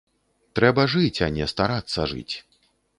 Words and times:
Трэба 0.59 0.87
жыць, 0.95 1.19
а 1.27 1.29
не 1.37 1.45
старацца 1.55 2.11
жыць. 2.15 2.31